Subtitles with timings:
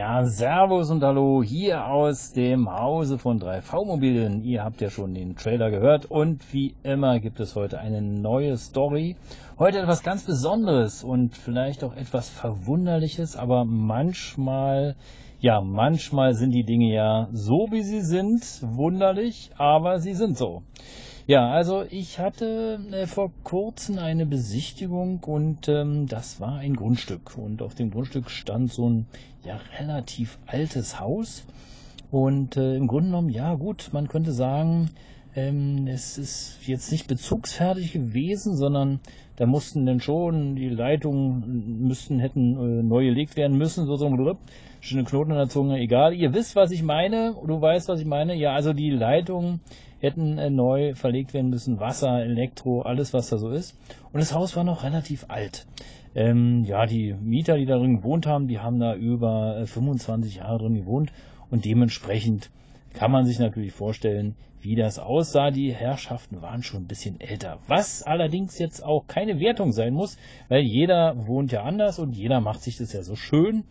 [0.00, 4.42] Ja, Servus und Hallo hier aus dem Hause von 3V Mobilen.
[4.42, 8.56] Ihr habt ja schon den Trailer gehört und wie immer gibt es heute eine neue
[8.56, 9.16] Story.
[9.58, 14.96] Heute etwas ganz Besonderes und vielleicht auch etwas Verwunderliches, aber manchmal,
[15.38, 20.62] ja, manchmal sind die Dinge ja so wie sie sind, wunderlich, aber sie sind so.
[21.30, 27.38] Ja, also ich hatte äh, vor kurzem eine Besichtigung und ähm, das war ein Grundstück.
[27.38, 29.06] Und auf dem Grundstück stand so ein
[29.44, 31.46] ja, relativ altes Haus.
[32.10, 34.90] Und äh, im Grunde genommen, ja gut, man könnte sagen,
[35.36, 38.98] ähm, es ist jetzt nicht bezugsfertig gewesen, sondern
[39.36, 44.06] da mussten dann schon die Leitungen müssten hätten äh, neu gelegt werden müssen, so so
[44.06, 44.36] ein
[44.80, 46.12] schöne Knoten an der Zunge, egal.
[46.12, 48.34] Ihr wisst, was ich meine, du weißt, was ich meine.
[48.34, 49.60] Ja, also die Leitungen
[50.00, 53.76] hätten äh, neu verlegt werden müssen, Wasser, Elektro, alles was da so ist.
[54.12, 55.66] Und das Haus war noch relativ alt.
[56.14, 60.36] Ähm, ja, die Mieter, die da drin gewohnt haben, die haben da über äh, 25
[60.36, 61.12] Jahre drin gewohnt
[61.50, 62.50] und dementsprechend
[62.94, 65.50] kann man sich natürlich vorstellen, wie das aussah.
[65.50, 67.58] Die Herrschaften waren schon ein bisschen älter.
[67.68, 72.40] Was allerdings jetzt auch keine Wertung sein muss, weil jeder wohnt ja anders und jeder
[72.40, 73.64] macht sich das ja so schön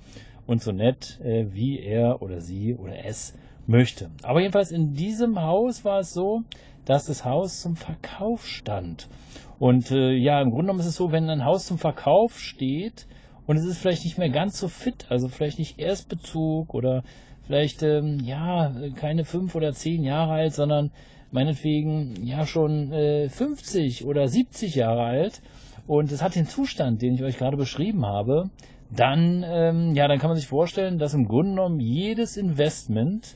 [0.47, 3.33] und so nett, äh, wie er oder sie oder es
[3.69, 4.09] möchte.
[4.23, 6.41] Aber jedenfalls in diesem Haus war es so,
[6.85, 9.07] dass das Haus zum Verkauf stand.
[9.59, 13.07] Und äh, ja, im Grunde genommen ist es so, wenn ein Haus zum Verkauf steht
[13.45, 17.03] und es ist vielleicht nicht mehr ganz so fit, also vielleicht nicht Erstbezug oder
[17.45, 20.91] vielleicht ähm, ja keine fünf oder zehn Jahre alt, sondern
[21.31, 25.41] meinetwegen ja schon äh, 50 oder 70 Jahre alt
[25.87, 28.49] und es hat den Zustand, den ich euch gerade beschrieben habe,
[28.89, 33.35] dann ähm, ja, dann kann man sich vorstellen, dass im Grunde genommen jedes Investment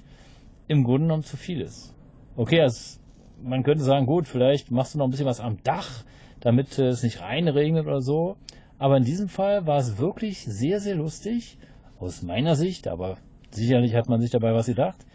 [0.68, 1.94] im Grunde genommen zu viel ist.
[2.35, 3.00] Okay, also
[3.41, 6.03] man könnte sagen, gut, vielleicht machst du noch ein bisschen was am Dach,
[6.40, 8.38] damit es nicht reinregnet oder so.
[8.79, 11.57] Aber in diesem Fall war es wirklich sehr, sehr lustig,
[12.00, 13.18] aus meiner Sicht, aber
[13.52, 15.06] sicherlich hat man sich dabei was gedacht,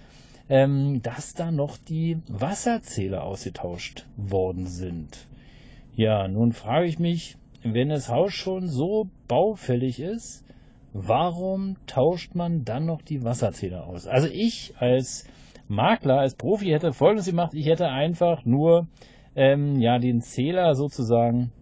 [0.48, 5.26] ähm, dass da noch die Wasserzähler ausgetauscht worden sind.
[5.94, 10.44] Ja, nun frage ich mich, wenn das Haus schon so baufällig ist,
[10.92, 14.06] warum tauscht man dann noch die Wasserzähler aus?
[14.06, 15.26] Also ich als
[15.68, 17.52] Makler, als Profi hätte Folgendes gemacht.
[17.54, 18.88] Ich hätte einfach nur
[19.36, 21.52] ähm, ja, den Zähler sozusagen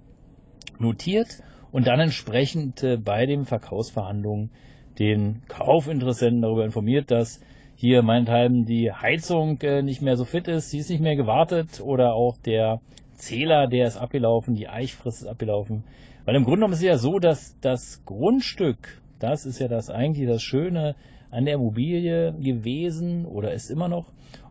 [0.79, 1.43] notiert
[1.73, 4.51] und dann entsprechend äh, bei den Verkaufsverhandlungen
[4.99, 7.41] den Kaufinteressenten darüber informiert, dass
[7.75, 11.83] hier meinethalben die Heizung äh, nicht mehr so fit ist, sie ist nicht mehr gewartet
[11.85, 12.81] oder auch der
[13.15, 15.85] Zähler, der ist abgelaufen, die Eichfrist ist abgelaufen.
[16.25, 19.91] Weil im Grunde genommen ist es ja so, dass das Grundstück, das ist ja das
[19.91, 20.94] eigentlich das Schöne
[21.31, 24.06] an der Immobilie gewesen oder ist immer noch.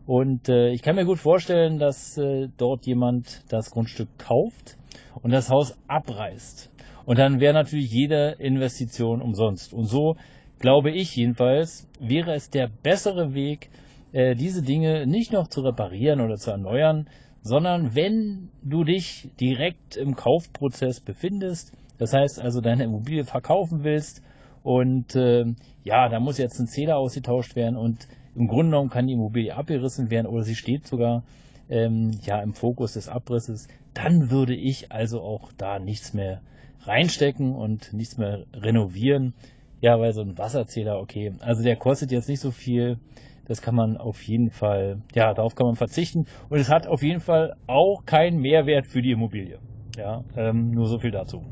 [0.06, 4.76] Und äh, ich kann mir gut vorstellen, dass äh, dort jemand das Grundstück kauft
[5.22, 6.70] und das Haus abreißt.
[7.06, 9.72] Und dann wäre natürlich jede Investition umsonst.
[9.72, 10.16] Und so
[10.58, 13.70] glaube ich jedenfalls, wäre es der bessere Weg,
[14.12, 17.08] äh, diese Dinge nicht noch zu reparieren oder zu erneuern,
[17.42, 24.22] sondern wenn du dich direkt im Kaufprozess befindest, das heißt also deine Immobilie verkaufen willst
[24.66, 25.44] und äh,
[25.84, 29.54] ja, da muss jetzt ein Zähler ausgetauscht werden und im Grunde genommen kann die Immobilie
[29.54, 31.22] abgerissen werden oder sie steht sogar
[31.68, 36.42] ähm, ja im Fokus des Abrisses, dann würde ich also auch da nichts mehr
[36.80, 39.34] reinstecken und nichts mehr renovieren.
[39.80, 42.98] Ja, weil so ein Wasserzähler, okay, also der kostet jetzt nicht so viel.
[43.46, 46.26] Das kann man auf jeden Fall, ja, darauf kann man verzichten.
[46.48, 49.60] Und es hat auf jeden Fall auch keinen Mehrwert für die Immobilie.
[49.96, 51.44] Ja, ähm, nur so viel dazu.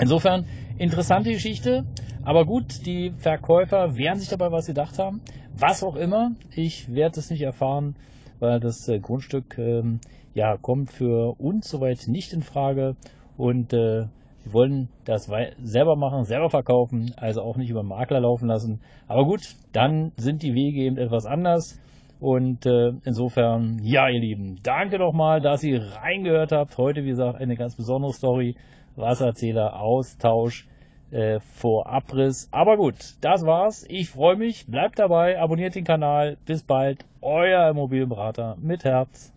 [0.00, 0.46] Insofern
[0.78, 1.84] interessante Geschichte,
[2.24, 5.20] aber gut, die Verkäufer werden sich dabei was gedacht haben.
[5.56, 7.96] Was auch immer, ich werde es nicht erfahren,
[8.38, 10.00] weil das äh, Grundstück ähm,
[10.34, 12.96] ja kommt für uns soweit nicht in Frage
[13.36, 14.06] und äh,
[14.44, 15.30] wir wollen das
[15.62, 18.80] selber machen, selber verkaufen, also auch nicht über Makler laufen lassen.
[19.06, 19.42] Aber gut,
[19.72, 21.78] dann sind die Wege eben etwas anders.
[22.20, 26.76] Und äh, insofern, ja, ihr Lieben, danke nochmal, dass ihr reingehört habt.
[26.78, 28.56] Heute, wie gesagt, eine ganz besondere Story.
[28.98, 30.66] Wasserzähler, Austausch
[31.10, 32.48] äh, vor Abriss.
[32.50, 33.84] Aber gut, das war's.
[33.88, 34.66] Ich freue mich.
[34.66, 36.36] Bleibt dabei, abonniert den Kanal.
[36.44, 37.04] Bis bald.
[37.20, 39.32] Euer Immobilienberater mit Herz.